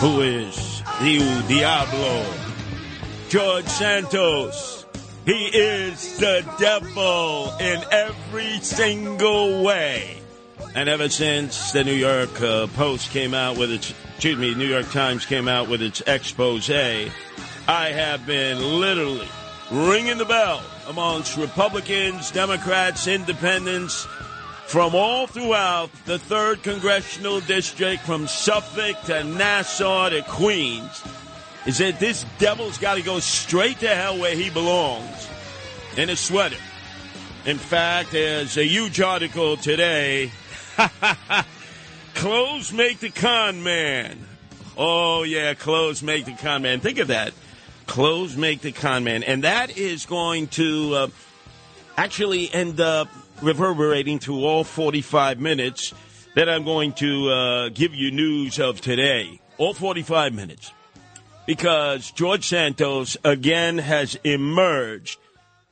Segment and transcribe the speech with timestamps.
[0.00, 2.24] Who is the Diablo,
[3.28, 4.86] George Santos.
[5.26, 10.16] He is the devil in every single way.
[10.74, 14.64] And ever since the New York uh, Post came out with its, excuse me, New
[14.64, 19.28] York Times came out with its expose, I have been literally
[19.70, 24.06] ringing the bell amongst Republicans, Democrats, Independents,
[24.70, 31.02] from all throughout the third congressional district, from Suffolk to Nassau to Queens,
[31.66, 35.28] is that this devil's got to go straight to hell where he belongs
[35.96, 36.56] in a sweater.
[37.46, 40.30] In fact, there's a huge article today.
[42.14, 44.24] clothes make the con man.
[44.76, 46.78] Oh, yeah, clothes make the con man.
[46.78, 47.32] Think of that.
[47.88, 49.24] Clothes make the con man.
[49.24, 51.08] And that is going to uh,
[51.96, 53.08] actually end up
[53.42, 55.94] reverberating through all 45 minutes
[56.34, 59.40] that I'm going to uh, give you news of today.
[59.58, 60.72] All 45 minutes.
[61.46, 65.18] Because George Santos again has emerged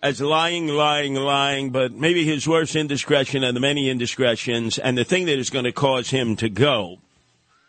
[0.03, 5.05] as lying, lying, lying, but maybe his worst indiscretion and the many indiscretions and the
[5.05, 6.99] thing that is going to cause him to go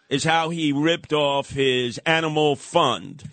[0.09, 3.23] is how he ripped off his animal fund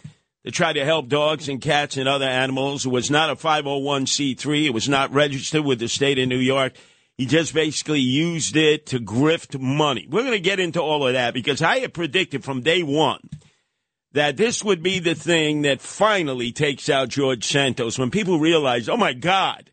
[0.46, 2.86] to try to help dogs and cats and other animals.
[2.86, 4.66] It was not a 501c3.
[4.66, 6.74] It was not registered with the state of New York.
[7.18, 10.06] He just basically used it to grift money.
[10.08, 13.28] We're going to get into all of that because I had predicted from day one
[14.12, 18.88] that this would be the thing that finally takes out George Santos when people realize,
[18.88, 19.72] oh my God,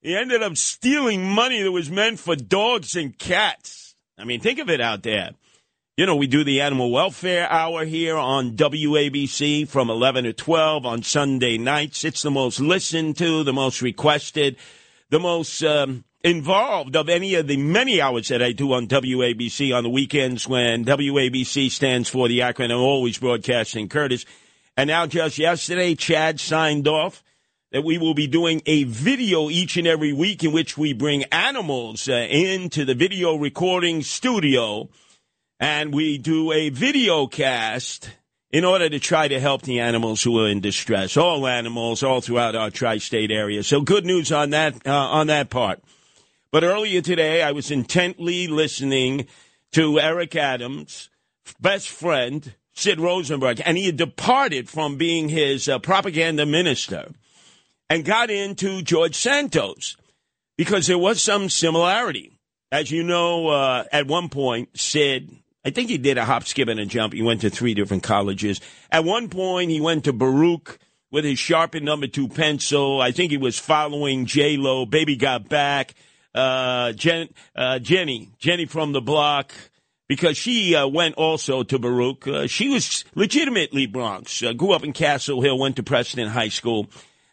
[0.00, 3.94] he ended up stealing money that was meant for dogs and cats.
[4.18, 5.30] I mean, think of it out there.
[6.00, 10.86] You know, we do the animal welfare hour here on WABC from 11 to 12
[10.86, 12.06] on Sunday nights.
[12.06, 14.56] It's the most listened to, the most requested,
[15.10, 19.76] the most um, involved of any of the many hours that I do on WABC
[19.76, 24.24] on the weekends when WABC stands for the acronym Always Broadcasting Curtis.
[24.78, 27.22] And now, just yesterday, Chad signed off
[27.72, 31.24] that we will be doing a video each and every week in which we bring
[31.24, 34.88] animals uh, into the video recording studio
[35.60, 38.10] and we do a video cast
[38.50, 41.16] in order to try to help the animals who are in distress.
[41.16, 43.62] All animals, all throughout our tri-state area.
[43.62, 45.80] So good news on that uh, on that part.
[46.50, 49.28] But earlier today, I was intently listening
[49.72, 51.10] to Eric Adams'
[51.60, 57.10] best friend Sid Rosenberg, and he had departed from being his uh, propaganda minister
[57.88, 59.96] and got into George Santos
[60.56, 62.32] because there was some similarity.
[62.72, 66.68] As you know, uh, at one point, Sid I think he did a hop, skip,
[66.68, 67.12] and a jump.
[67.12, 68.60] He went to three different colleges.
[68.90, 70.78] At one point, he went to Baruch
[71.10, 73.00] with his sharpened number two pencil.
[73.00, 74.86] I think he was following J Lo.
[74.86, 75.94] Baby got back.
[76.34, 79.52] Uh, Jen, uh, Jenny, Jenny from the block,
[80.08, 82.26] because she uh, went also to Baruch.
[82.26, 84.42] Uh, she was legitimately Bronx.
[84.42, 85.58] Uh, grew up in Castle Hill.
[85.58, 86.88] Went to Preston High School.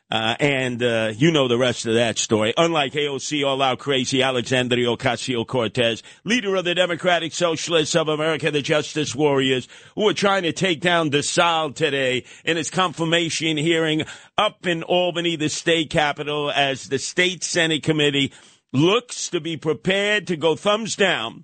[0.10, 2.54] Uh, and uh, you know the rest of that story.
[2.56, 8.50] Unlike AOC, all out crazy Alexandria Ocasio Cortez, leader of the Democratic Socialists of America,
[8.50, 14.04] the Justice Warriors, who are trying to take down LaSalle today in his confirmation hearing
[14.38, 18.32] up in Albany, the state capital, as the state Senate committee
[18.72, 21.44] looks to be prepared to go thumbs down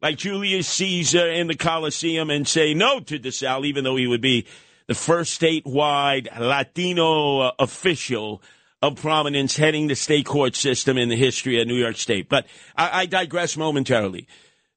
[0.00, 4.20] like Julius Caesar in the Colosseum and say no to LaSalle, even though he would
[4.20, 4.46] be
[4.88, 8.42] the first statewide Latino uh, official
[8.82, 12.28] of prominence heading the state court system in the history of New York State.
[12.28, 12.46] But
[12.76, 14.26] I, I digress momentarily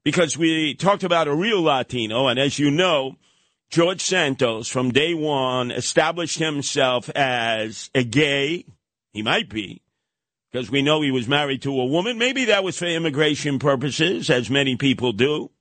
[0.04, 3.18] because we talked about a real Latino, and as you know,
[3.70, 8.66] George Santos from day one established himself as a gay.
[9.12, 9.82] He might be
[10.52, 12.18] because we know he was married to a woman.
[12.18, 15.52] Maybe that was for immigration purposes, as many people do.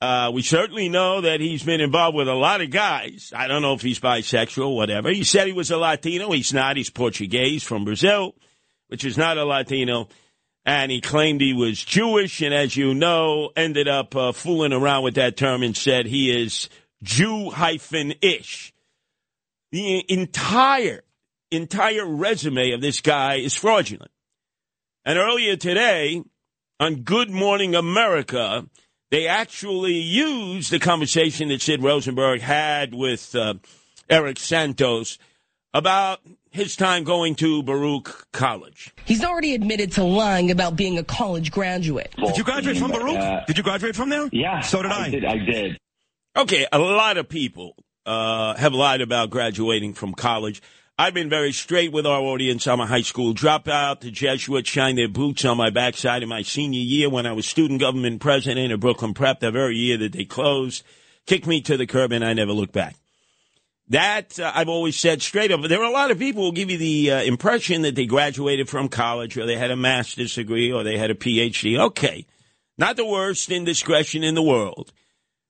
[0.00, 3.32] Uh, we certainly know that he's been involved with a lot of guys.
[3.34, 5.10] I don't know if he's bisexual, whatever.
[5.10, 6.30] He said he was a Latino.
[6.32, 6.76] He's not.
[6.76, 8.34] He's Portuguese from Brazil,
[8.88, 10.08] which is not a Latino.
[10.66, 15.04] and he claimed he was Jewish, and as you know, ended up uh, fooling around
[15.04, 16.68] with that term and said he is
[17.02, 18.74] Jew hyphen ish.
[19.70, 21.04] The entire
[21.50, 24.10] entire resume of this guy is fraudulent.
[25.04, 26.22] And earlier today,
[26.80, 28.66] on Good Morning America,
[29.10, 33.54] they actually used the conversation that Sid Rosenberg had with uh,
[34.08, 35.18] Eric Santos
[35.72, 36.20] about
[36.50, 38.92] his time going to Baruch College.
[39.04, 42.14] He's already admitted to lying about being a college graduate.
[42.16, 43.18] Did you graduate from Baruch?
[43.18, 44.28] Uh, did you graduate from there?
[44.32, 44.60] Yeah.
[44.60, 45.10] So did I.
[45.10, 45.78] Did, I did.
[46.36, 47.76] Okay, a lot of people
[48.06, 50.62] uh, have lied about graduating from college.
[50.98, 52.66] I've been very straight with our audience.
[52.66, 54.00] I'm a high school dropout.
[54.00, 57.46] The Jesuits shined their boots on my backside in my senior year when I was
[57.46, 60.82] student government president at Brooklyn Prep, the very year that they closed.
[61.26, 62.96] Kicked me to the curb and I never looked back.
[63.88, 65.60] That uh, I've always said straight up.
[65.60, 68.70] There are a lot of people who give you the uh, impression that they graduated
[68.70, 71.78] from college or they had a master's degree or they had a PhD.
[71.78, 72.24] Okay.
[72.78, 74.94] Not the worst indiscretion in the world.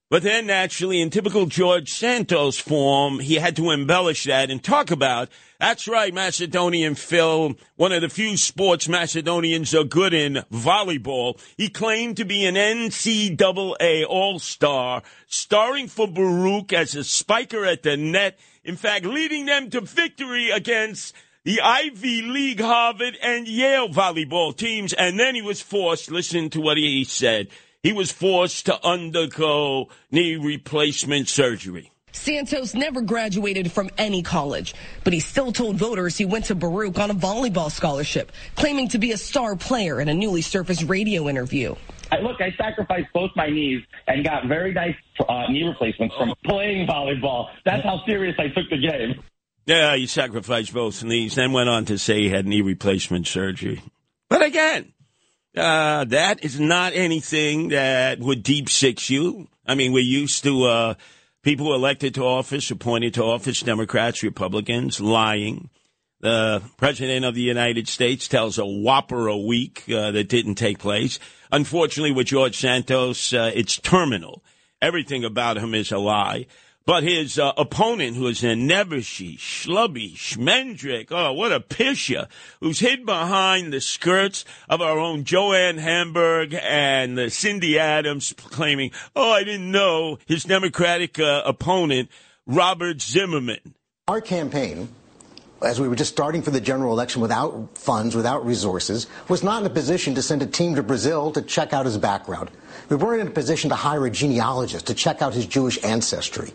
[0.09, 4.93] But then, naturally, in typical George Santos form, he had to embellish that and talk
[4.93, 11.41] about, that's right, Macedonian Phil, one of the few sports Macedonians are good in, volleyball.
[11.57, 17.97] He claimed to be an NCAA All-Star, starring for Baruch as a spiker at the
[17.97, 18.39] net.
[18.63, 24.93] In fact, leading them to victory against the Ivy League, Harvard, and Yale volleyball teams.
[24.93, 27.49] And then he was forced, listen to what he said,
[27.87, 31.93] he was forced to undergo knee replacement surgery.
[32.11, 34.75] Santos never graduated from any college,
[35.05, 38.99] but he still told voters he went to Baruch on a volleyball scholarship, claiming to
[38.99, 41.77] be a star player in a newly surfaced radio interview.
[42.11, 46.35] I, look, I sacrificed both my knees and got very nice uh, knee replacements from
[46.45, 47.51] playing volleyball.
[47.65, 49.23] That's how serious I took the game.
[49.65, 53.81] Yeah, he sacrificed both knees, then went on to say he had knee replacement surgery.
[54.29, 54.93] But again,
[55.57, 59.49] uh, that is not anything that would deep six you.
[59.67, 60.95] I mean, we're used to uh,
[61.43, 65.71] people elected to office, appointed to office, Democrats, Republicans, lying.
[66.21, 70.79] The president of the United States tells a whopper a week uh, that didn't take
[70.79, 71.19] place.
[71.53, 74.43] Unfortunately, with George Santos, uh, it's terminal.
[74.83, 76.47] Everything about him is a lie.
[76.87, 82.29] But his uh, opponent, who is a Nebuchadnezzar, Schlubby, Schmendrick, oh, what a pisha,
[82.61, 88.93] who's hid behind the skirts of our own Joan Hamburg and uh, Cindy Adams, claiming,
[89.17, 92.09] oh, I didn't know his Democratic uh, opponent,
[92.47, 93.75] Robert Zimmerman.
[94.07, 94.89] Our campaign,
[95.61, 99.63] as we were just starting for the general election without funds, without resources, was not
[99.63, 102.53] in a position to send a team to Brazil to check out his background.
[102.89, 106.53] We weren't in a position to hire a genealogist to check out his Jewish ancestry.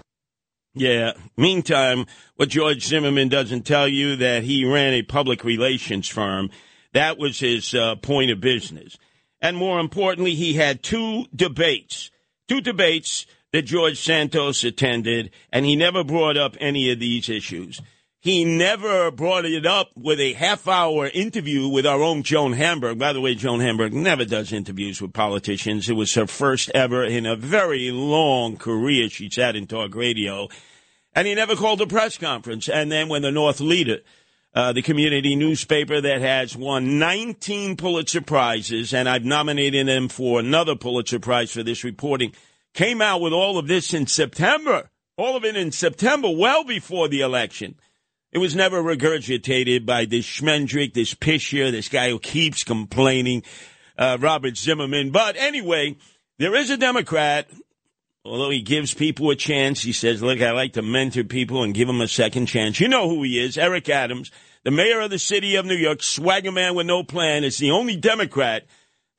[0.73, 1.13] Yeah.
[1.35, 6.49] Meantime, what George Zimmerman doesn't tell you that he ran a public relations firm.
[6.93, 8.97] That was his uh, point of business.
[9.41, 12.11] And more importantly, he had two debates,
[12.47, 17.81] two debates that George Santos attended, and he never brought up any of these issues.
[18.23, 22.99] He never brought it up with a half hour interview with our own Joan Hamburg.
[22.99, 25.89] By the way, Joan Hamburg never does interviews with politicians.
[25.89, 29.09] It was her first ever in a very long career.
[29.09, 30.49] She sat in talk radio.
[31.15, 32.69] And he never called a press conference.
[32.69, 34.01] And then when the North Leader,
[34.53, 40.39] uh, the community newspaper that has won 19 Pulitzer Prizes, and I've nominated them for
[40.39, 42.33] another Pulitzer Prize for this reporting,
[42.75, 44.91] came out with all of this in September.
[45.17, 47.77] All of it in September, well before the election.
[48.31, 53.43] It was never regurgitated by this Schmendrick, this Pisher, this guy who keeps complaining,
[53.97, 55.11] uh, Robert Zimmerman.
[55.11, 55.97] But anyway,
[56.39, 57.49] there is a Democrat,
[58.23, 59.81] although he gives people a chance.
[59.81, 62.79] He says, look, I like to mentor people and give them a second chance.
[62.79, 64.31] You know who he is, Eric Adams,
[64.63, 67.71] the mayor of the city of New York, swagger man with no plan, is the
[67.71, 68.65] only Democrat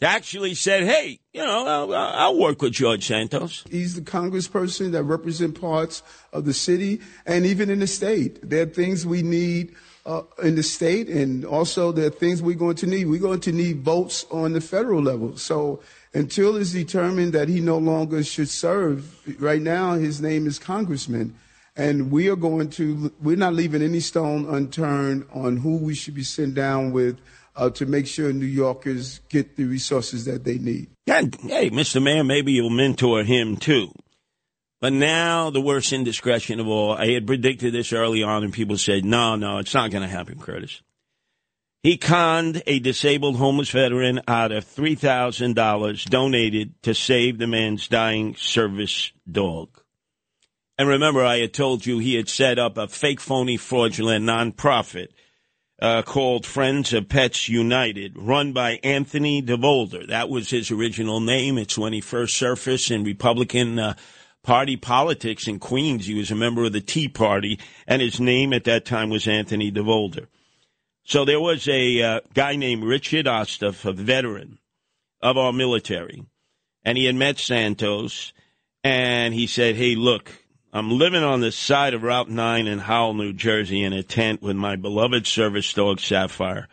[0.02, 3.64] actually said, hey, you know, I'll, I'll, work with George Santos.
[3.71, 8.38] He's the congressperson that represents parts of the city and even in the state.
[8.42, 12.56] There are things we need uh, in the state, and also there are things we're
[12.56, 13.06] going to need.
[13.06, 15.37] We're going to need votes on the federal level.
[15.37, 15.80] So
[16.14, 21.35] until it's determined that he no longer should serve, right now his name is congressman.
[21.75, 26.14] And we are going to, we're not leaving any stone unturned on who we should
[26.14, 27.18] be sent down with
[27.54, 30.88] uh, to make sure New Yorkers get the resources that they need.
[31.06, 32.02] Hey, Mr.
[32.02, 33.92] Mayor, maybe you'll mentor him too.
[34.80, 38.76] But now the worst indiscretion of all, I had predicted this early on, and people
[38.76, 40.82] said, no, no, it's not going to happen, Curtis.
[41.82, 48.37] He conned a disabled homeless veteran out of $3,000 donated to save the man's dying
[48.37, 49.68] service dog.
[50.78, 55.09] And remember, I had told you he had set up a fake, phony, fraudulent nonprofit
[55.82, 60.06] uh, called Friends of Pets United, run by Anthony DeVolder.
[60.06, 61.58] That was his original name.
[61.58, 63.94] It's when he first surfaced in Republican uh,
[64.44, 66.06] Party politics in Queens.
[66.06, 69.26] He was a member of the Tea Party, and his name at that time was
[69.26, 70.28] Anthony DeVolder.
[71.02, 74.60] So there was a uh, guy named Richard Osthoff, a veteran
[75.20, 76.24] of our military,
[76.84, 78.32] and he had met Santos,
[78.84, 80.41] and he said, "Hey, look,
[80.75, 84.41] I'm living on the side of Route 9 in Howell, New Jersey, in a tent
[84.41, 86.67] with my beloved service dog Sapphire.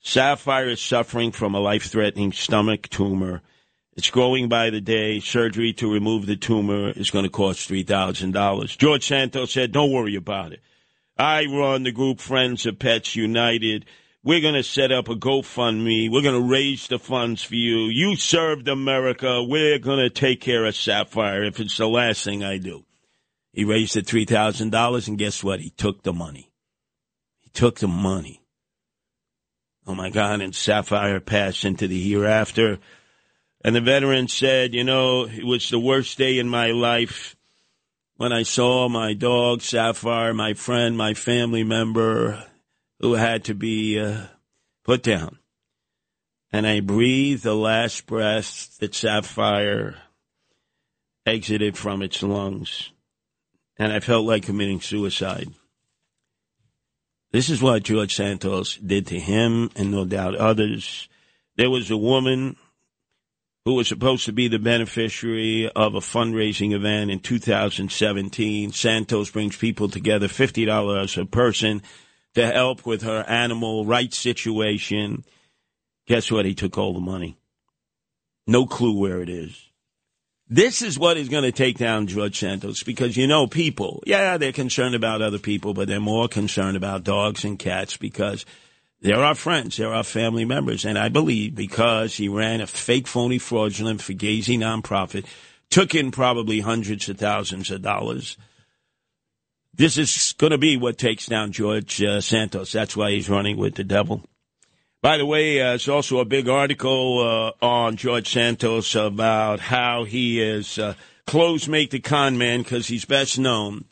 [0.00, 3.42] Sapphire is suffering from a life-threatening stomach tumor."
[3.98, 5.20] It's growing by the day.
[5.20, 8.78] Surgery to remove the tumor is going to cost $3,000.
[8.78, 10.60] George Santos said, Don't worry about it.
[11.18, 13.84] I run the group Friends of Pets United.
[14.22, 16.10] We're going to set up a GoFundMe.
[16.10, 17.88] We're going to raise the funds for you.
[17.88, 19.44] You served America.
[19.44, 22.86] We're going to take care of Sapphire if it's the last thing I do.
[23.54, 25.60] He raised the $3,000, and guess what?
[25.60, 26.50] He took the money.
[27.38, 28.42] He took the money.
[29.86, 32.80] Oh my God, and Sapphire passed into the hereafter.
[33.64, 37.36] And the veteran said, you know, it was the worst day in my life
[38.16, 42.44] when I saw my dog, Sapphire, my friend, my family member,
[42.98, 44.26] who had to be uh,
[44.84, 45.38] put down.
[46.50, 49.96] And I breathed the last breath that Sapphire
[51.24, 52.90] exited from its lungs.
[53.76, 55.48] And I felt like committing suicide.
[57.32, 61.08] This is what George Santos did to him and no doubt others.
[61.56, 62.56] There was a woman
[63.64, 68.72] who was supposed to be the beneficiary of a fundraising event in 2017.
[68.72, 71.82] Santos brings people together, $50 a person,
[72.34, 75.24] to help with her animal rights situation.
[76.06, 76.44] Guess what?
[76.44, 77.38] He took all the money.
[78.46, 79.63] No clue where it is.
[80.48, 84.36] This is what is going to take down George Santos because you know people, yeah,
[84.36, 88.44] they're concerned about other people, but they're more concerned about dogs and cats because
[89.00, 89.76] they're our friends.
[89.76, 90.84] They're our family members.
[90.84, 95.24] And I believe because he ran a fake, phony, fraudulent, fugazi nonprofit,
[95.70, 98.36] took in probably hundreds of thousands of dollars.
[99.72, 102.70] This is going to be what takes down George uh, Santos.
[102.70, 104.22] That's why he's running with the devil.
[105.04, 110.04] By the way, uh, there's also a big article uh, on George Santos about how
[110.04, 110.94] he is uh,
[111.26, 113.84] clothes make the con man because he's best known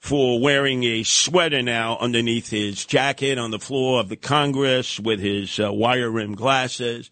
[0.00, 5.20] for wearing a sweater now underneath his jacket on the floor of the Congress with
[5.20, 7.08] his uh, wire rimmed glasses.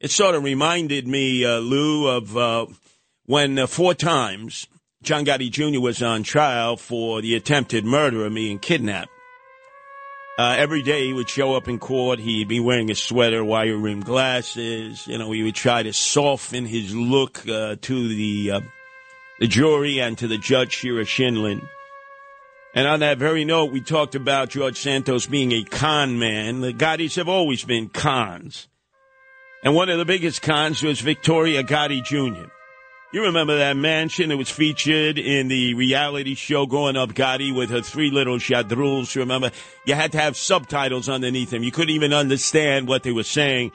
[0.00, 2.64] It sort of reminded me, uh, Lou, of uh,
[3.26, 4.68] when uh, four times
[5.02, 5.80] John Gotti Jr.
[5.80, 9.10] was on trial for the attempted murder of me and kidnap.
[10.40, 12.18] Uh, every day he would show up in court.
[12.18, 15.06] He'd be wearing a sweater, wire rimmed glasses.
[15.06, 18.60] You know, he would try to soften his look uh, to the uh,
[19.38, 21.60] the jury and to the judge, Shira Scheindlin.
[22.74, 26.62] And on that very note, we talked about George Santos being a con man.
[26.62, 28.66] The Gottis have always been cons.
[29.62, 32.48] And one of the biggest cons was Victoria Gotti Jr.
[33.12, 37.70] You remember that mansion that was featured in the reality show Growing Up Gotti with
[37.70, 39.12] her three little shadruls.
[39.16, 39.50] You remember,
[39.84, 41.64] you had to have subtitles underneath them.
[41.64, 43.72] You couldn't even understand what they were saying.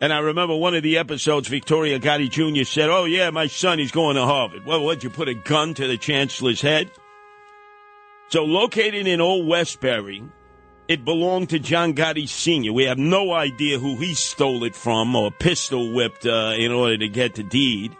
[0.00, 2.62] And I remember one of the episodes, Victoria Gotti Jr.
[2.62, 4.64] said, Oh, yeah, my son, he's going to Harvard.
[4.64, 6.92] Well, what, you put a gun to the chancellor's head?
[8.28, 10.22] So, located in Old Westbury,
[10.86, 12.72] it belonged to John Gotti Sr.
[12.72, 16.98] We have no idea who he stole it from or pistol whipped uh, in order
[16.98, 17.96] to get the deed.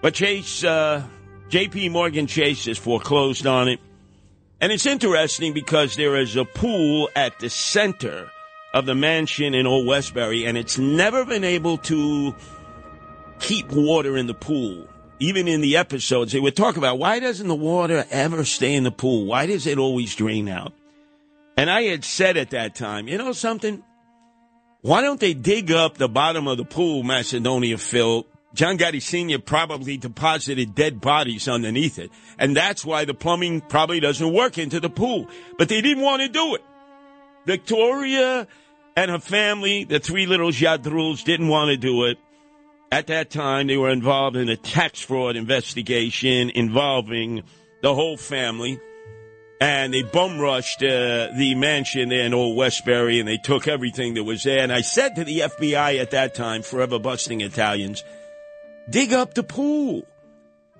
[0.00, 1.02] But Chase, uh,
[1.48, 1.88] J.P.
[1.88, 3.80] Morgan Chase has foreclosed on it.
[4.60, 8.30] And it's interesting because there is a pool at the center
[8.74, 12.34] of the mansion in Old Westbury, and it's never been able to
[13.38, 14.88] keep water in the pool
[15.20, 18.84] even in the episodes, they would talk about why doesn't the water ever stay in
[18.84, 19.26] the pool?
[19.26, 20.72] Why does it always drain out?
[21.56, 23.82] And I had said at that time, you know something?
[24.82, 28.26] Why don't they dig up the bottom of the pool, Macedonia Phil?
[28.54, 29.38] John Gotti Sr.
[29.38, 32.10] probably deposited dead bodies underneath it.
[32.38, 35.28] And that's why the plumbing probably doesn't work into the pool.
[35.58, 36.62] But they didn't want to do it.
[37.46, 38.46] Victoria
[38.96, 42.18] and her family, the three little Jadruls, didn't want to do it.
[42.90, 47.42] At that time, they were involved in a tax fraud investigation involving
[47.82, 48.80] the whole family.
[49.60, 54.14] And they bum rushed uh, the mansion there in Old Westbury and they took everything
[54.14, 54.60] that was there.
[54.60, 58.04] And I said to the FBI at that time, forever busting Italians,
[58.90, 60.06] dig up the pool.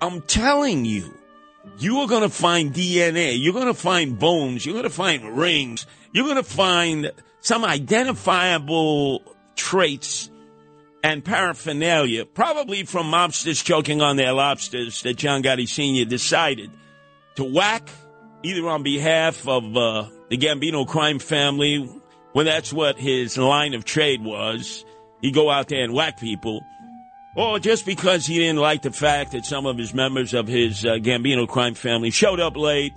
[0.00, 1.12] I'm telling you,
[1.78, 3.36] you are going to find DNA.
[3.38, 4.64] You're going to find bones.
[4.64, 5.86] You're going to find rings.
[6.12, 9.22] You're going to find some identifiable
[9.56, 10.30] traits
[11.02, 16.04] and paraphernalia, probably from mobsters choking on their lobsters, that John Gotti Sr.
[16.04, 16.70] decided
[17.36, 17.88] to whack
[18.42, 21.88] either on behalf of uh, the Gambino crime family
[22.32, 24.84] when that's what his line of trade was.
[25.20, 26.60] He'd go out there and whack people.
[27.38, 30.84] Or just because he didn't like the fact that some of his members of his
[30.84, 32.94] uh, Gambino crime family showed up late,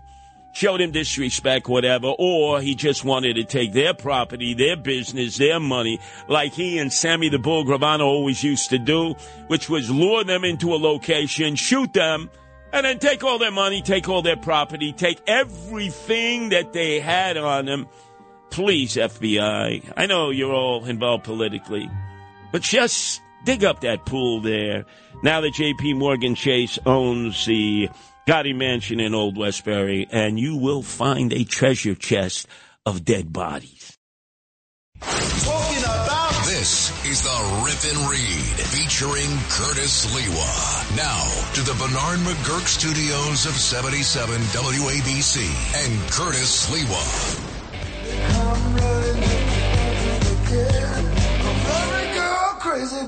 [0.52, 5.60] showed him disrespect, whatever, or he just wanted to take their property, their business, their
[5.60, 9.14] money, like he and Sammy the Bull Gravano always used to do,
[9.46, 12.32] which was lure them into a location, shoot them,
[12.74, 17.38] and then take all their money, take all their property, take everything that they had
[17.38, 17.88] on them.
[18.50, 21.88] Please, FBI, I know you're all involved politically,
[22.52, 24.86] but just dig up that pool there.
[25.24, 27.90] Now that JP Morgan Chase owns the
[28.28, 32.48] Gotti Mansion in Old Westbury, and you will find a treasure chest
[32.86, 33.98] of dead bodies.
[35.02, 40.96] Talking about This is the Rip and Read featuring Curtis Sliwa.
[40.96, 45.42] Now to the Bernard McGuirk studios of 77 WABC
[45.84, 47.51] and Curtis Sliwa.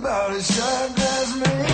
[0.04, 1.66] About glass man.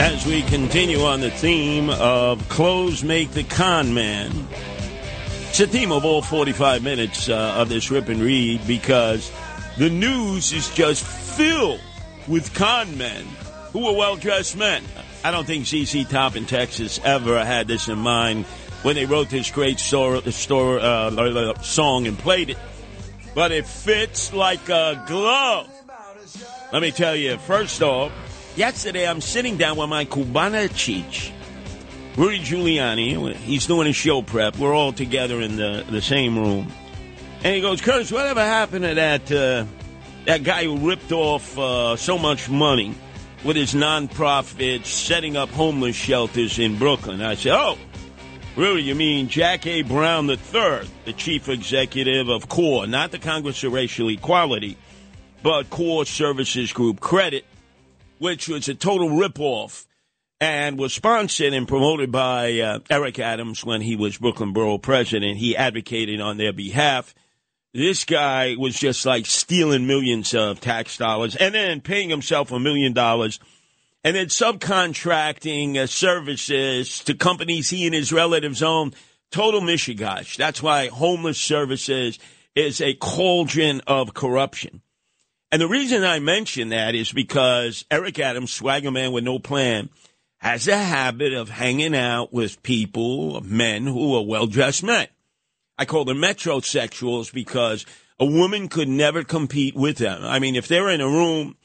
[0.00, 4.30] As we continue on the theme of clothes make the con man,
[5.48, 9.32] it's a theme of all 45 minutes uh, of this rip and read because
[9.76, 11.80] the news is just filled
[12.28, 13.24] with con men
[13.72, 14.84] who are well dressed men.
[15.24, 18.44] I don't think ZZ Top in Texas ever had this in mind
[18.82, 22.58] when they wrote this great store, store, uh, song and played it,
[23.34, 25.68] but it fits like a glove.
[26.72, 28.12] Let me tell you, first off,
[28.56, 31.32] yesterday I'm sitting down with my Cubana Cheech,
[32.16, 33.34] Rudy Giuliani.
[33.36, 34.58] He's doing a show prep.
[34.58, 36.70] We're all together in the, the same room.
[37.44, 39.64] And he goes, Curtis, whatever happened to that, uh,
[40.26, 42.94] that guy who ripped off uh, so much money
[43.44, 47.22] with his nonprofit setting up homeless shelters in Brooklyn?
[47.22, 47.78] I said, oh,
[48.58, 49.82] Rudy, you mean Jack A.
[49.82, 54.76] Brown III, the chief executive of CORE, not the Congress of Racial Equality,
[55.44, 57.44] but CORE Services Group Credit,
[58.18, 59.86] which was a total ripoff
[60.40, 65.38] and was sponsored and promoted by uh, Eric Adams when he was Brooklyn Borough president.
[65.38, 67.14] He advocated on their behalf.
[67.72, 72.58] This guy was just like stealing millions of tax dollars and then paying himself a
[72.58, 73.38] million dollars
[74.04, 78.92] and then subcontracting uh, services to companies he and his relatives own.
[79.30, 80.36] Total mishigash.
[80.36, 82.18] That's why homeless services
[82.54, 84.80] is a cauldron of corruption.
[85.50, 89.90] And the reason I mention that is because Eric Adams, swagger man with no plan,
[90.38, 95.08] has a habit of hanging out with people, men who are well dressed men.
[95.76, 97.84] I call them metrosexuals because
[98.18, 100.24] a woman could never compete with them.
[100.24, 101.56] I mean, if they're in a room,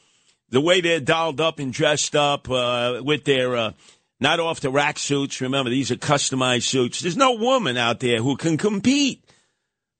[0.53, 3.71] the way they're dolled up and dressed up uh, with their uh,
[4.19, 8.21] not off the rack suits, remember, these are customized suits, there's no woman out there
[8.21, 9.25] who can compete.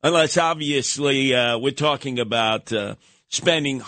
[0.04, 2.96] Unless, obviously, uh, we're talking about uh,
[3.30, 3.82] spending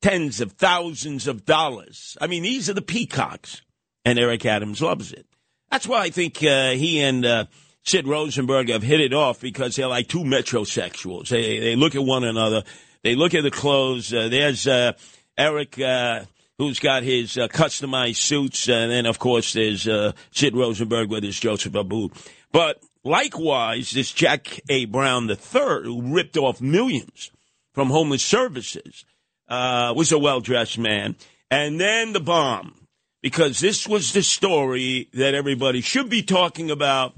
[0.00, 2.16] tens of thousands of dollars.
[2.20, 3.60] I mean, these are the peacocks,
[4.04, 5.26] and Eric Adams loves it.
[5.72, 7.44] That's why I think uh, he and uh,
[7.82, 11.30] Sid Rosenberg have hit it off because they're like two metrosexuals.
[11.30, 12.62] They, they look at one another,
[13.02, 14.10] they look at the clothes.
[14.10, 14.92] There's uh,
[15.36, 15.78] Eric.
[15.78, 16.24] Uh,
[16.58, 21.24] Who's got his uh, customized suits, and then of course there's uh, Sid Rosenberg with
[21.24, 22.12] his Joseph Abboud.
[22.52, 24.84] But likewise, this Jack A.
[24.84, 25.36] Brown III,
[25.84, 27.32] who ripped off millions
[27.74, 29.04] from homeless services,
[29.48, 31.16] uh, was a well dressed man.
[31.50, 32.86] And then the bomb,
[33.22, 37.14] because this was the story that everybody should be talking about,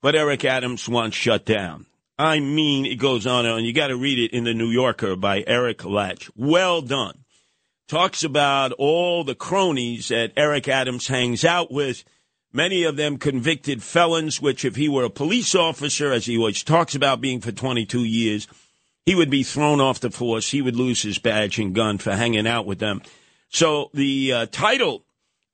[0.00, 1.86] but Eric Adams wants shut down.
[2.18, 3.64] I mean, it goes on and on.
[3.64, 6.30] you got to read it in the New Yorker by Eric Lach.
[6.36, 7.21] Well done.
[7.88, 12.04] Talks about all the cronies that Eric Adams hangs out with,
[12.52, 16.62] many of them convicted felons, which if he were a police officer, as he always
[16.62, 18.46] talks about being for 22 years,
[19.04, 20.50] he would be thrown off the force.
[20.50, 23.02] He would lose his badge and gun for hanging out with them.
[23.48, 25.04] So the uh, title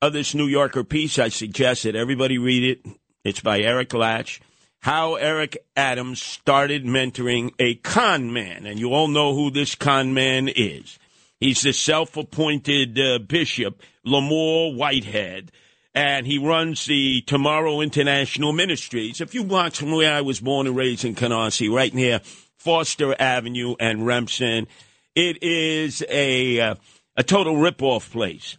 [0.01, 2.93] of this New Yorker piece, I suggest that everybody read it.
[3.23, 4.39] It's by Eric Lach.
[4.81, 8.65] How Eric Adams started mentoring a con man.
[8.65, 10.97] And you all know who this con man is.
[11.39, 15.51] He's the self appointed uh, bishop, Lamor Whitehead.
[15.95, 20.67] And he runs the Tomorrow International Ministries, a few blocks from where I was born
[20.67, 22.21] and raised in Canarsie, right near
[22.57, 24.67] Foster Avenue and Remsen.
[25.15, 26.75] It is a uh,
[27.17, 28.55] a total ripoff place,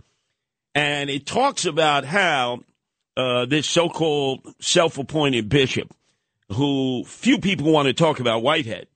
[0.75, 2.65] and it talks about how
[3.17, 5.95] uh, this so-called self-appointed bishop,
[6.51, 8.89] who few people want to talk about, Whitehead,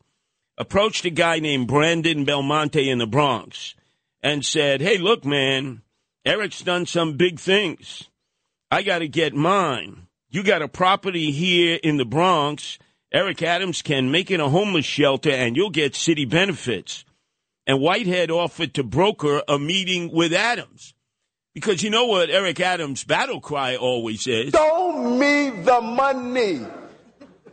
[0.56, 3.74] approached a guy named Brandon Belmonte in the Bronx
[4.22, 5.82] and said, "Hey, look, man,
[6.24, 8.08] Eric's done some big things.
[8.70, 10.06] I got to get mine.
[10.30, 12.78] You got a property here in the Bronx."
[13.12, 17.04] Eric Adams can make it a homeless shelter and you'll get city benefits.
[17.64, 20.94] And Whitehead offered to broker a meeting with Adams.
[21.54, 24.50] Because you know what Eric Adams' battle cry always is?
[24.50, 26.66] Show me the money.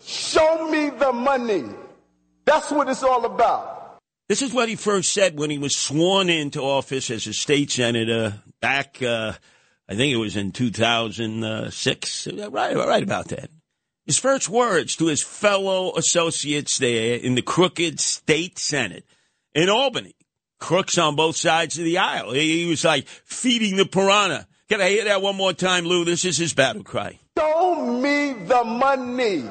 [0.03, 1.65] Show me the money.
[2.45, 3.99] That's what it's all about.
[4.29, 7.69] This is what he first said when he was sworn into office as a state
[7.69, 9.33] senator back, uh,
[9.89, 12.27] I think it was in 2006.
[12.27, 13.49] Right, right about that.
[14.05, 19.05] His first words to his fellow associates there in the crooked state senate
[19.53, 20.15] in Albany.
[20.59, 22.31] Crooks on both sides of the aisle.
[22.31, 24.47] He was like feeding the piranha.
[24.69, 26.05] Can I hear that one more time, Lou?
[26.05, 27.19] This is his battle cry.
[27.37, 29.43] Show me the money.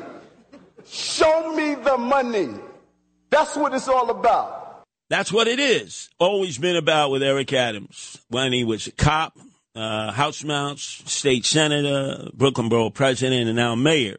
[0.86, 2.48] Show me the money.
[3.30, 4.84] That's what it's all about.
[5.08, 6.08] That's what it is.
[6.18, 9.36] Always been about with Eric Adams when he was a cop,
[9.74, 14.18] uh, House Mounts, state senator, Brooklyn Borough president, and now mayor.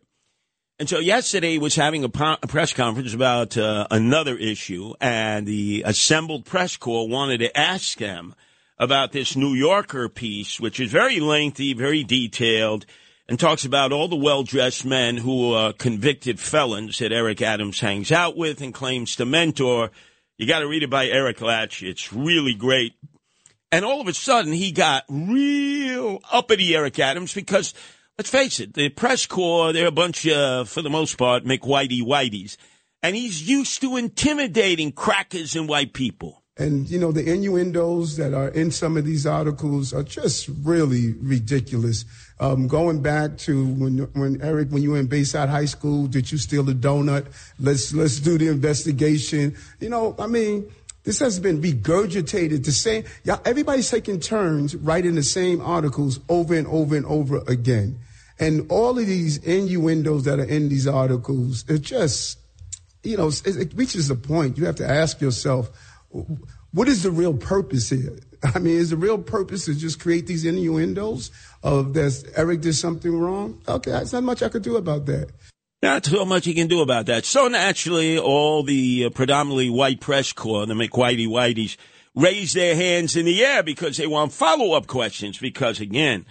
[0.79, 4.93] And so yesterday he was having a, po- a press conference about uh, another issue,
[4.99, 8.33] and the assembled press corps wanted to ask them
[8.79, 12.87] about this New Yorker piece, which is very lengthy, very detailed,
[13.31, 18.11] and talks about all the well-dressed men who are convicted felons that Eric Adams hangs
[18.11, 19.89] out with and claims to mentor.
[20.37, 21.81] You got to read it by Eric Lach.
[21.81, 22.91] It's really great.
[23.71, 27.73] And all of a sudden, he got real uppity Eric Adams because
[28.17, 32.01] let's face it, the press corps, they're a bunch of, for the most part, McWhitey
[32.01, 32.57] Whiteys.
[33.01, 36.40] And he's used to intimidating crackers and white people.
[36.61, 41.13] And, you know, the innuendos that are in some of these articles are just really
[41.13, 42.05] ridiculous.
[42.39, 46.31] Um, going back to when, when Eric, when you were in Bayside High School, did
[46.31, 47.25] you steal a donut?
[47.59, 49.55] Let's, let's do the investigation.
[49.79, 50.71] You know, I mean,
[51.03, 53.05] this has been regurgitated the same.
[53.23, 57.97] Yeah, everybody's taking turns writing the same articles over and over and over again.
[58.39, 62.37] And all of these innuendos that are in these articles, it just,
[63.01, 65.71] you know, it, it reaches a point you have to ask yourself,
[66.71, 68.17] what is the real purpose here?
[68.43, 71.31] I mean, is the real purpose to just create these innuendos
[71.63, 73.61] of that Eric did something wrong?
[73.67, 75.31] Okay, there's not much I could do about that.
[75.83, 77.25] Not so much you can do about that.
[77.25, 81.75] So naturally, all the uh, predominantly white press corps, the McWhitey Whiteys,
[82.13, 85.39] raise their hands in the air because they want follow up questions.
[85.39, 86.25] Because again,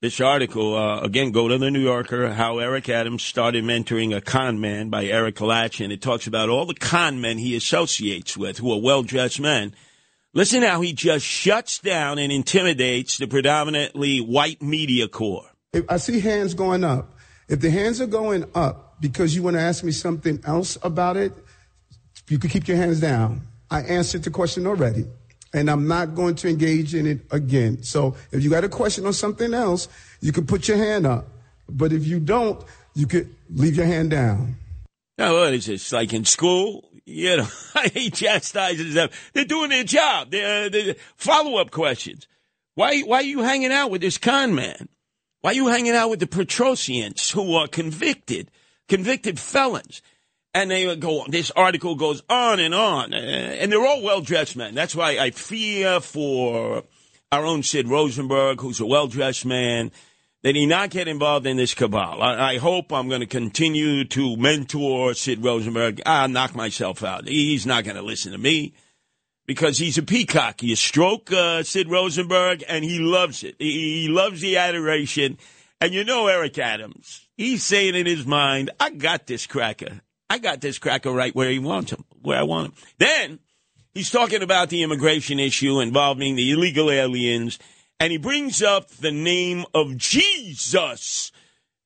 [0.00, 4.20] this article, uh, again, go to the New Yorker, how Eric Adams started mentoring a
[4.20, 8.36] con man by Eric Lach, and it talks about all the con men he associates
[8.36, 9.74] with who are well dressed men.
[10.32, 15.50] Listen how he just shuts down and intimidates the predominantly white media corps.
[15.72, 17.14] If I see hands going up.
[17.48, 21.16] If the hands are going up because you want to ask me something else about
[21.16, 21.32] it,
[22.28, 23.42] you can keep your hands down.
[23.70, 25.06] I answered the question already,
[25.52, 27.82] and I'm not going to engage in it again.
[27.82, 29.88] So if you got a question on something else,
[30.20, 31.26] you can put your hand up.
[31.68, 32.62] But if you don't,
[32.94, 34.56] you could leave your hand down.
[35.18, 35.92] Now, what is this?
[35.92, 36.88] Like in school?
[37.04, 39.10] You know, I hate chastising them.
[39.32, 40.30] They're doing their job.
[40.30, 42.26] They're, uh, they're follow up questions.
[42.74, 44.88] Why, why are you hanging out with this con man?
[45.40, 48.50] Why are you hanging out with the Petrosyants who are convicted,
[48.88, 50.02] convicted felons?
[50.52, 53.14] And they go, this article goes on and on.
[53.14, 54.74] And they're all well dressed men.
[54.74, 56.82] That's why I fear for
[57.30, 59.92] our own Sid Rosenberg, who's a well dressed man,
[60.42, 62.22] that he not get involved in this cabal.
[62.22, 66.02] I, I hope I'm going to continue to mentor Sid Rosenberg.
[66.04, 67.28] I'll knock myself out.
[67.28, 68.74] He's not going to listen to me
[69.46, 70.62] because he's a peacock.
[70.62, 73.56] You stroke uh, Sid Rosenberg, and he loves it.
[73.58, 75.38] He, he loves the adoration.
[75.80, 77.26] And you know Eric Adams.
[77.36, 80.02] He's saying in his mind, I got this cracker.
[80.30, 82.74] I got this cracker right where he wants him, where I want him.
[82.98, 83.38] Then
[83.92, 87.58] he's talking about the immigration issue involving the illegal aliens,
[87.98, 91.32] and he brings up the name of Jesus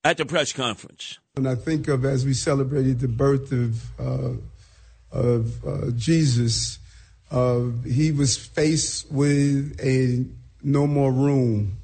[0.05, 1.19] at the press conference.
[1.37, 4.37] And I think of as we celebrated the birth of uh,
[5.11, 6.79] of uh, Jesus,
[7.31, 10.27] uh, he was faced with a
[10.63, 11.79] no more room,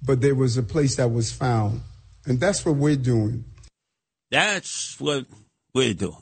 [0.00, 1.80] but there was a place that was found,
[2.24, 3.44] and that's what we're doing.
[4.30, 5.26] That's what
[5.74, 6.16] we're doing.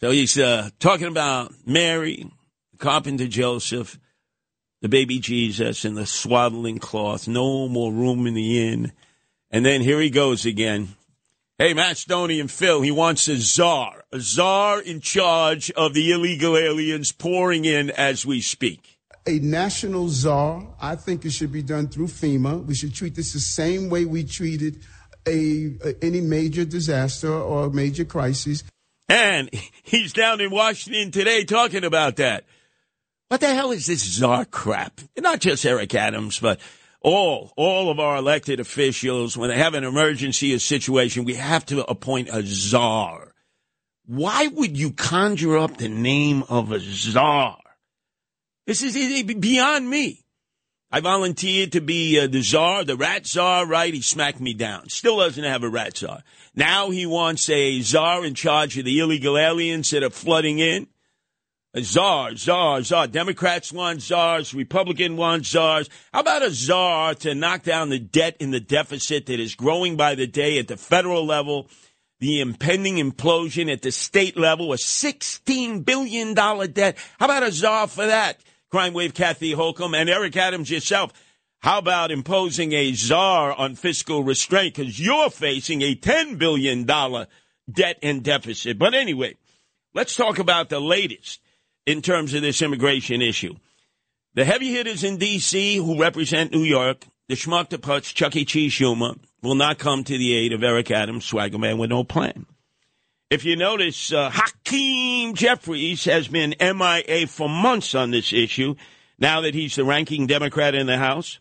[0.00, 2.30] So he's uh, talking about Mary,
[2.78, 3.98] carpenter Joseph,
[4.82, 7.26] the baby Jesus, and the swaddling cloth.
[7.26, 8.92] No more room in the inn.
[9.50, 10.88] And then here he goes again.
[11.58, 17.12] Hey, Macedonian Phil, he wants a czar, a czar in charge of the illegal aliens
[17.12, 18.98] pouring in as we speak.
[19.26, 22.62] A national czar, I think it should be done through FEMA.
[22.62, 24.84] We should treat this the same way we treated
[25.26, 28.64] a, a any major disaster or major crisis.
[29.08, 29.50] And
[29.82, 32.44] he's down in Washington today talking about that.
[33.28, 35.00] What the hell is this czar crap?
[35.18, 36.60] Not just Eric Adams, but
[37.00, 41.66] all, all of our elected officials, when they have an emergency or situation, we have
[41.66, 43.32] to appoint a czar.
[44.06, 47.58] Why would you conjure up the name of a czar?
[48.66, 50.24] This is beyond me.
[50.90, 53.92] I volunteered to be uh, the czar, the rat czar, right?
[53.92, 54.88] He smacked me down.
[54.88, 56.22] Still doesn't have a rat czar.
[56.54, 60.86] Now he wants a czar in charge of the illegal aliens that are flooding in.
[61.74, 63.08] A czar, czar, czar.
[63.08, 64.54] Democrats want czars.
[64.54, 65.90] Republican want czars.
[66.12, 69.96] How about a czar to knock down the debt in the deficit that is growing
[69.96, 71.68] by the day at the federal level?
[72.20, 76.96] The impending implosion at the state level, a $16 billion debt.
[77.18, 78.40] How about a czar for that?
[78.70, 81.12] Crime Wave Kathy Hochul and Eric Adams yourself.
[81.60, 84.74] How about imposing a czar on fiscal restraint?
[84.74, 88.78] Because you're facing a $10 billion debt and deficit.
[88.78, 89.36] But anyway,
[89.94, 91.40] let's talk about the latest
[91.86, 93.54] in terms of this immigration issue.
[94.34, 95.76] The heavy hitters in D.C.
[95.76, 98.44] who represent New York, the schmuck, the putz, Chuck E.
[98.44, 102.04] Cheese Schumer, will not come to the aid of Eric Adams, swagger man with no
[102.04, 102.46] plan.
[103.28, 108.76] If you notice, uh, Hakeem Jeffries has been MIA for months on this issue
[109.18, 111.40] now that he's the ranking Democrat in the House.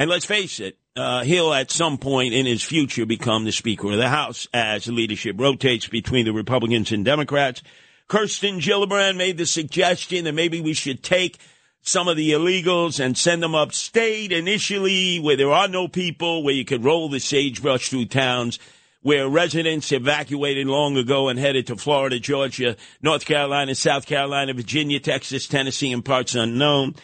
[0.00, 3.92] And let's face it, uh, he'll at some point in his future become the Speaker
[3.92, 7.62] of the House as the leadership rotates between the Republicans and Democrats.
[8.08, 11.38] Kirsten Gillibrand made the suggestion that maybe we should take
[11.82, 16.54] some of the illegals and send them upstate initially where there are no people, where
[16.54, 18.58] you could roll the sagebrush through towns
[19.02, 25.00] where residents evacuated long ago and headed to Florida, Georgia, North Carolina, South Carolina, Virginia,
[25.00, 26.94] Texas, Tennessee, and parts unknown.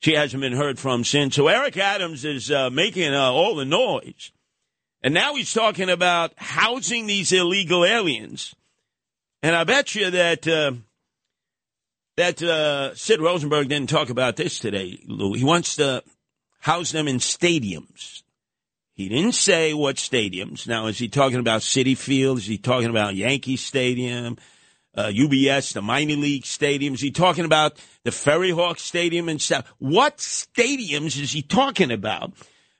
[0.00, 1.36] She hasn't been heard from since.
[1.36, 4.32] So Eric Adams is uh, making uh, all the noise.
[5.02, 8.54] And now he's talking about housing these illegal aliens.
[9.42, 10.72] And I bet you that uh,
[12.16, 15.34] that uh, Sid Rosenberg didn't talk about this today, Lou.
[15.34, 16.02] He wants to
[16.58, 18.22] house them in stadiums.
[18.96, 20.66] He didn't say what stadiums.
[20.66, 22.38] Now, is he talking about Citi Field?
[22.38, 24.38] Is he talking about Yankee Stadium,
[24.94, 26.94] uh, UBS, the minor league stadium?
[26.94, 29.70] Is he talking about the Ferry Hawk Stadium and stuff?
[29.78, 32.32] What stadiums is he talking about?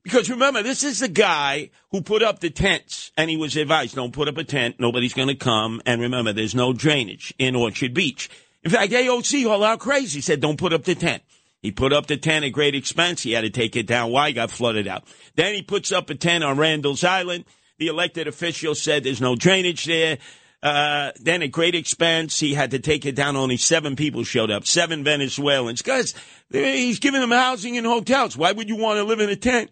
[0.05, 3.97] Because remember, this is the guy who put up the tents, and he was advised,
[3.97, 5.83] don't put up a tent, nobody's going to come.
[5.85, 8.31] And remember, there's no drainage in Orchard Beach.
[8.65, 11.23] In fact, AOC all out crazy said, don't put up the tent.
[11.63, 13.23] He put up the tent at great expense.
[13.23, 14.11] He had to take it down.
[14.11, 14.33] Why?
[14.33, 15.05] Got flooded out.
[15.35, 17.45] Then he puts up a tent on Randall's Island.
[17.79, 20.19] The elected official said there's no drainage there.
[20.63, 23.37] Uh, then at great expense, he had to take it down.
[23.37, 25.83] Only seven people showed up, seven Venezuelans.
[25.83, 26.15] Guys,
[26.51, 28.37] he's giving them housing in hotels.
[28.37, 29.71] Why would you want to live in a tent?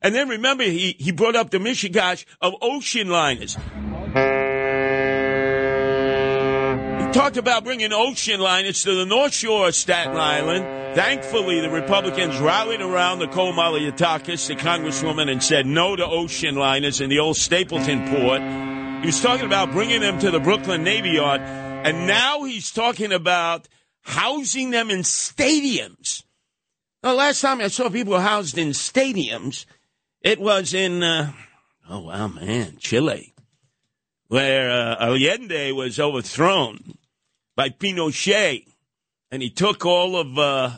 [0.00, 3.54] And then remember, he, he brought up the mishigash of ocean liners.
[3.54, 3.60] He
[7.12, 10.94] talked about bringing ocean liners to the North Shore of Staten Island.
[10.94, 17.00] Thankfully, the Republicans rallied around Nicole Malliotakis, the congresswoman, and said no to ocean liners
[17.00, 18.42] in the old Stapleton port.
[19.00, 23.12] He was talking about bringing them to the Brooklyn Navy Yard, and now he's talking
[23.12, 23.68] about
[24.02, 26.24] housing them in stadiums.
[27.02, 29.64] The last time I saw people housed in stadiums,
[30.20, 31.32] it was in, uh,
[31.88, 33.34] oh wow, man, Chile,
[34.26, 36.97] where uh, Allende was overthrown
[37.58, 38.68] by Pinochet,
[39.32, 40.70] and he took all of uh,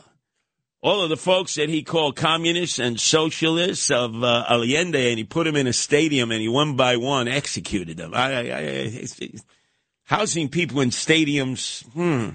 [0.81, 5.23] all of the folks that he called communists and socialists of uh, Allende, and he
[5.23, 8.15] put them in a stadium, and he one by one executed them.
[8.15, 9.07] I, I, I,
[10.05, 12.29] housing people in stadiums, hmm.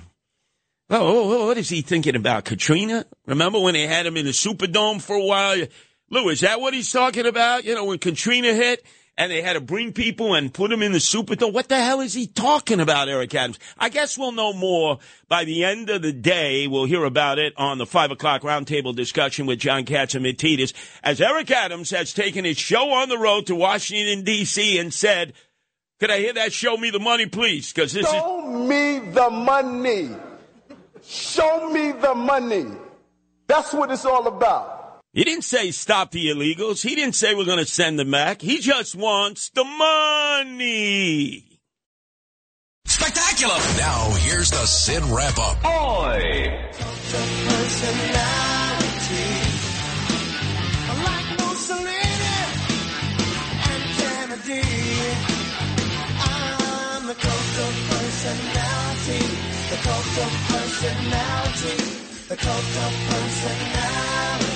[0.89, 2.45] Oh, what is he thinking about?
[2.45, 3.05] Katrina?
[3.27, 5.67] Remember when they had him in the Superdome for a while?
[6.09, 7.65] Lou, is that what he's talking about?
[7.65, 8.87] You know, when Katrina hit
[9.19, 11.53] and they had to bring people and put them in the Superdome.
[11.53, 13.59] What the hell is he talking about, Eric Adams?
[13.79, 14.99] I guess we'll know more
[15.29, 16.67] by the end of the day.
[16.67, 21.51] We'll hear about it on the five o'clock roundtable discussion with John Catsimatidis as Eric
[21.51, 24.79] Adams has taken his show on the road to Washington D.C.
[24.79, 25.33] and said,
[25.99, 26.53] could I hear that?
[26.53, 27.73] Show me the money, please.
[27.73, 28.13] Cause this is.
[28.13, 30.11] Show is- me the money.
[31.03, 32.67] Show me the money.
[33.47, 34.76] That's what it's all about.
[35.17, 36.83] He didn't say stop the illegals.
[36.83, 38.43] He didn't say we're going to send them back.
[38.43, 41.59] He just wants the money.
[42.85, 43.55] Spectacular.
[43.79, 45.65] Now, here's the Sid wrap up.
[45.65, 46.21] Oi!
[59.71, 61.77] The cult of personality.
[62.29, 64.56] The cult of personality.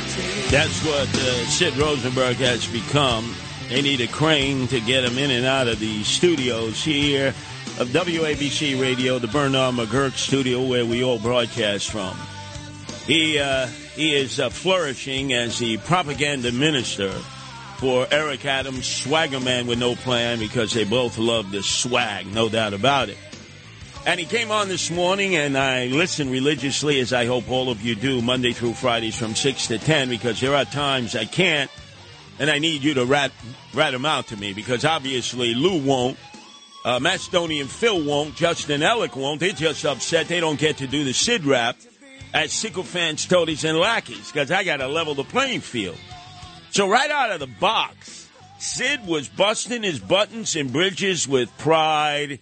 [0.51, 3.35] That's what uh, Sid Rosenberg has become.
[3.69, 7.29] They need a crane to get him in and out of the studios here
[7.79, 12.17] of WABC Radio, the Bernard McGuirk studio where we all broadcast from.
[13.07, 17.11] He uh, he is uh, flourishing as the propaganda minister
[17.79, 22.49] for Eric Adams, swagger man with no plan, because they both love the swag, no
[22.49, 23.17] doubt about it.
[24.07, 27.83] And he came on this morning, and I listen religiously, as I hope all of
[27.83, 31.71] you do, Monday through Fridays from 6 to 10, because there are times I can't,
[32.39, 33.31] and I need you to rat,
[33.75, 36.17] rat him out to me, because obviously Lou won't,
[36.83, 39.39] uh, Macedonian Phil won't, Justin Ellick won't.
[39.39, 41.77] They're just upset they don't get to do the Sid rap
[42.33, 45.99] as sycophants, toadies, and lackeys, because I got to level the playing field.
[46.71, 52.39] So right out of the box, Sid was busting his buttons and bridges with pride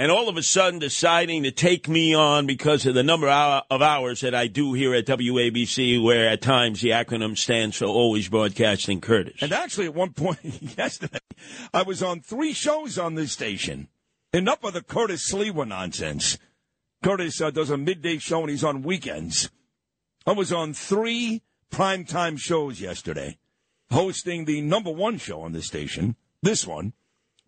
[0.00, 3.82] and all of a sudden deciding to take me on because of the number of
[3.82, 8.30] hours that I do here at WABC, where at times the acronym stands for Always
[8.30, 9.42] Broadcasting Curtis.
[9.42, 10.38] And actually, at one point
[10.78, 11.18] yesterday,
[11.74, 13.88] I was on three shows on this station.
[14.32, 16.38] Enough of the Curtis Sliwa nonsense.
[17.02, 19.50] Curtis uh, does a midday show and he's on weekends.
[20.26, 23.36] I was on three primetime shows yesterday,
[23.90, 26.94] hosting the number one show on this station, this one.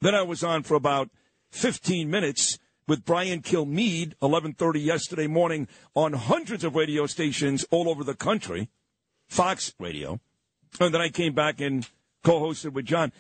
[0.03, 1.09] Then I was on for about
[1.53, 8.03] 15 minutes with Brian Kilmeade, 11:30 yesterday morning on hundreds of radio stations all over
[8.03, 8.69] the country,
[9.29, 10.21] Fox Radio.
[10.81, 11.89] And then I came back and
[12.25, 13.13] co-hosted with John.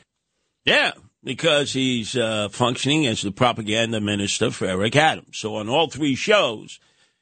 [0.64, 0.92] Yeah,
[1.22, 5.38] because he's uh, functioning as the propaganda minister for Eric Adams.
[5.38, 6.80] So on all three shows,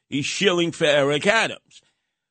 [0.09, 1.83] he's shilling for Eric Adams.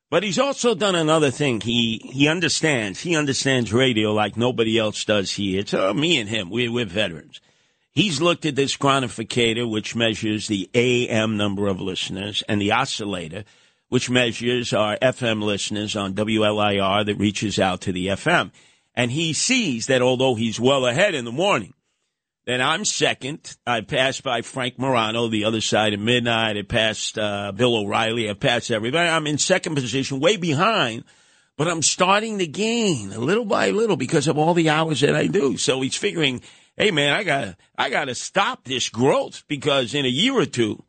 [0.09, 1.61] But he's also done another thing.
[1.61, 3.01] He he understands.
[3.01, 5.59] He understands radio like nobody else does here.
[5.59, 6.49] It's uh, me and him.
[6.49, 7.39] We're, we're veterans.
[7.91, 13.43] He's looked at this chronoficator, which measures the AM number of listeners, and the oscillator,
[13.89, 18.52] which measures our FM listeners on WLIR that reaches out to the FM.
[18.93, 21.73] And he sees that although he's well ahead in the morning,
[22.45, 23.58] then I'm second.
[23.65, 26.58] I passed by Frank Morano, the other side of midnight.
[26.58, 28.30] I passed uh, Bill O'Reilly.
[28.30, 29.08] I passed everybody.
[29.08, 31.04] I'm in second position, way behind,
[31.58, 35.28] but I'm starting to gain little by little because of all the hours that I
[35.28, 35.58] do.
[35.58, 36.41] So he's figuring
[36.79, 40.45] hey man, I got I got to stop this growth because in a year or
[40.45, 40.83] two,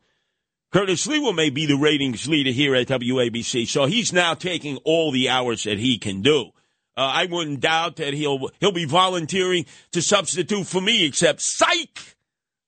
[0.71, 3.67] Curtis Sliwa may be the ratings leader here at WABC.
[3.67, 6.51] So he's now taking all the hours that he can do.
[6.97, 11.05] Uh, I wouldn't doubt that he'll he'll be volunteering to substitute for me.
[11.05, 12.15] Except, psych,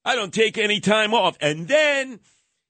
[0.05, 1.37] I don't take any time off.
[1.39, 2.19] And then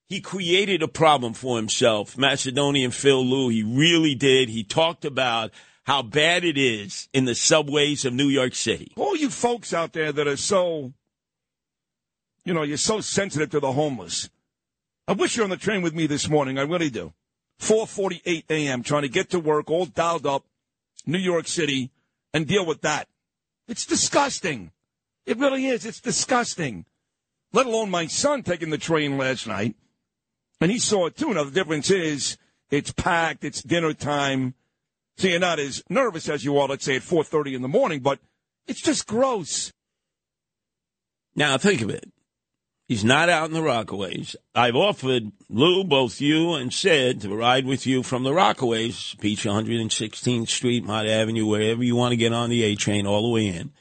[0.08, 2.18] he created a problem for himself.
[2.18, 4.50] Macedonian Phil Lou, he really did.
[4.50, 5.52] He talked about
[5.84, 8.94] how bad it is in the subways of New York City.
[8.96, 10.94] All you folks out there that are so,
[12.46, 14.30] you know, you're so sensitive to the homeless.
[15.08, 16.58] I wish you're on the train with me this morning.
[16.58, 17.14] I really do.
[17.60, 18.84] 4:48 a.m.
[18.84, 20.46] trying to get to work, all dialed up,
[21.06, 21.92] New York City,
[22.34, 23.08] and deal with that.
[23.68, 24.72] It's disgusting.
[25.26, 25.86] It really is.
[25.86, 26.86] It's disgusting.
[27.52, 29.76] Let alone my son taking the train last night,
[30.60, 31.34] and he saw it too.
[31.34, 32.38] Now the difference is
[32.72, 33.44] it's packed.
[33.44, 34.56] It's dinner time.
[35.18, 38.00] So you're not as nervous as you are, let's say, at 4.30 in the morning,
[38.00, 38.20] but
[38.68, 39.72] it's just gross.
[41.36, 42.12] Now, think of it.
[42.88, 44.36] He's not out in the Rockaways.
[44.54, 49.46] I've offered Lou, both you and Sid, to ride with you from the Rockaways, Beach
[49.46, 53.30] 116th Street, Mott Avenue, wherever you want to get on the A train, all the
[53.30, 53.72] way in,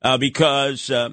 [0.00, 1.10] uh, because uh,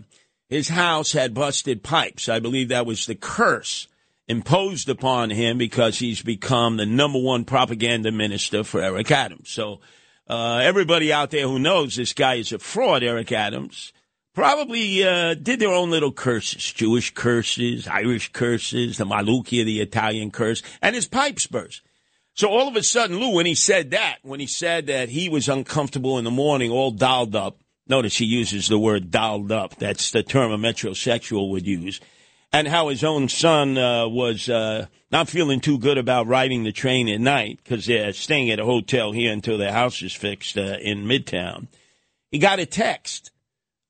[0.47, 2.29] his house had busted pipes.
[2.29, 3.87] I believe that was the curse
[4.27, 9.49] imposed upon him because he's become the number one propaganda minister for Eric Adams.
[9.49, 9.81] So
[10.27, 13.91] uh, everybody out there who knows this guy is a fraud, Eric Adams,
[14.33, 20.31] probably uh, did their own little curses, Jewish curses, Irish curses, the Malukia, the Italian
[20.31, 21.81] curse, and his pipes burst.
[22.35, 25.29] So all of a sudden, Lou, when he said that, when he said that he
[25.29, 29.75] was uncomfortable in the morning, all dolled up, notice he uses the word dolled up.
[29.75, 31.99] That's the term a metrosexual would use
[32.53, 36.71] and how his own son uh, was uh, not feeling too good about riding the
[36.71, 40.57] train at night because they're staying at a hotel here until their house is fixed
[40.57, 41.67] uh, in Midtown.
[42.29, 43.31] He got a text,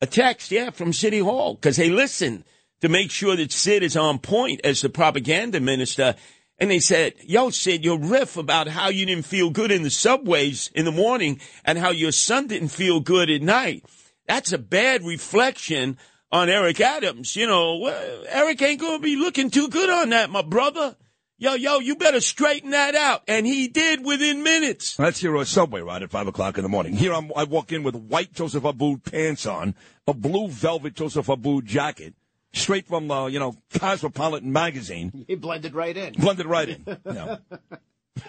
[0.01, 2.45] a text, yeah, from City Hall because they listened
[2.81, 6.15] to make sure that Sid is on point as the propaganda minister.
[6.57, 9.89] And they said, Yo, Sid, your riff about how you didn't feel good in the
[9.89, 13.85] subways in the morning and how your son didn't feel good at night.
[14.27, 15.97] That's a bad reflection
[16.33, 17.35] on Eric Adams.
[17.35, 17.85] You know,
[18.27, 20.97] Eric ain't going to be looking too good on that, my brother.
[21.37, 23.23] Yo, yo, you better straighten that out.
[23.27, 24.97] And he did within minutes.
[24.97, 26.93] Let's hear a subway ride at 5 o'clock in the morning.
[26.93, 29.75] Here I'm, I walk in with white Joseph Abboud pants on,
[30.07, 32.13] a blue velvet Joseph Abboud jacket,
[32.53, 35.25] straight from, uh, you know, Cosmopolitan magazine.
[35.27, 36.13] He blended right in.
[36.13, 36.97] Blended right in.
[37.11, 37.37] Yeah.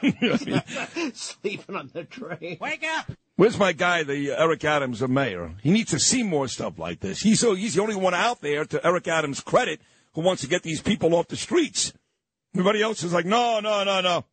[1.13, 2.57] Sleeping on the train.
[2.59, 3.13] Wake up!
[3.37, 5.55] Where's my guy, the Eric Adams the mayor?
[5.63, 7.21] He needs to see more stuff like this.
[7.21, 9.81] He's so he's the only one out there, to Eric Adams' credit,
[10.13, 11.93] who wants to get these people off the streets.
[12.55, 14.25] Everybody else is like, no, no, no, no.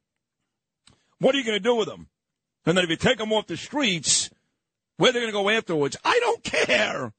[1.18, 2.10] What are you going to do with them?
[2.66, 4.30] And then if you take them off the streets,
[4.98, 5.98] where they're going to go afterwards?
[6.06, 7.12] I don't care.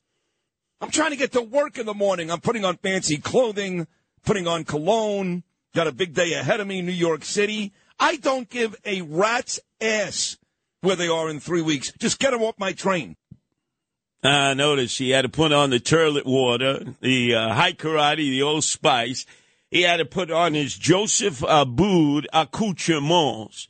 [0.80, 2.30] I'm trying to get to work in the morning.
[2.30, 3.88] I'm putting on fancy clothing,
[4.24, 5.42] putting on cologne.
[5.74, 7.72] Got a big day ahead of me New York City.
[7.98, 10.36] I don't give a rat's ass
[10.82, 11.92] where they are in three weeks.
[11.98, 13.16] Just get them off my train.
[14.22, 18.42] I noticed he had to put on the toilet water, the uh, Hai Karate, the
[18.42, 19.26] old spice.
[19.70, 23.68] He had to put on his Joseph Abboud accoutrements.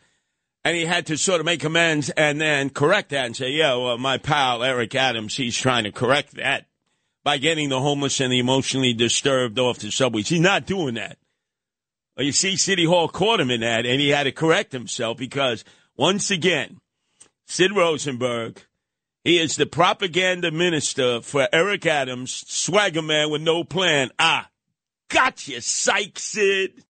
[0.64, 3.74] And he had to sort of make amends and then correct that and say, yeah,
[3.74, 6.66] well, my pal Eric Adams, he's trying to correct that
[7.24, 10.28] by getting the homeless and the emotionally disturbed off the subways.
[10.28, 11.18] He's not doing that.
[12.16, 15.64] You see, City Hall caught him in that, and he had to correct himself because,
[15.96, 16.78] once again,
[17.46, 18.62] Sid Rosenberg,
[19.24, 24.10] he is the propaganda minister for Eric Adams, swagger man with no plan.
[24.18, 24.48] Ah,
[25.08, 26.84] gotcha, psych, Sid.